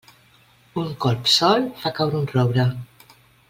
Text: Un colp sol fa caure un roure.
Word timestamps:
Un 0.83 0.87
colp 1.05 1.29
sol 1.35 1.69
fa 1.85 1.95
caure 2.01 2.21
un 2.23 2.27
roure. 2.35 2.67